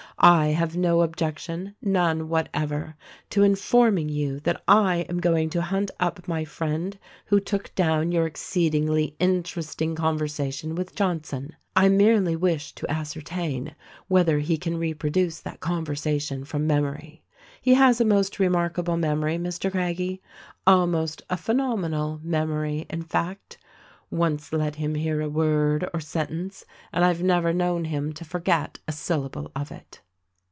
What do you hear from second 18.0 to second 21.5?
most remarkable memory, Mr. Craggie— almost a